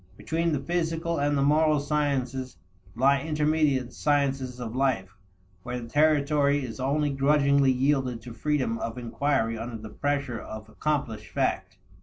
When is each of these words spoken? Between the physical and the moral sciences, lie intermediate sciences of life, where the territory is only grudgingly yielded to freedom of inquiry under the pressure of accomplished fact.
Between 0.17 0.51
the 0.51 0.59
physical 0.59 1.19
and 1.19 1.37
the 1.37 1.43
moral 1.43 1.79
sciences, 1.79 2.57
lie 2.95 3.21
intermediate 3.21 3.93
sciences 3.93 4.59
of 4.59 4.75
life, 4.75 5.15
where 5.61 5.79
the 5.79 5.87
territory 5.87 6.65
is 6.65 6.79
only 6.79 7.11
grudgingly 7.11 7.71
yielded 7.71 8.19
to 8.23 8.33
freedom 8.33 8.79
of 8.79 8.97
inquiry 8.97 9.59
under 9.59 9.77
the 9.77 9.89
pressure 9.89 10.39
of 10.39 10.67
accomplished 10.69 11.29
fact. 11.29 11.77